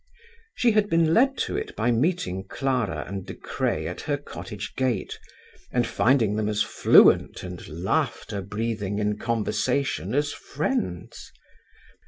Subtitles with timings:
[0.55, 4.73] She had been led to it by meeting Clara and De Craye at her cottage
[4.75, 5.19] gate,
[5.71, 11.31] and finding them as fluent and laughter breathing in conversation as friends.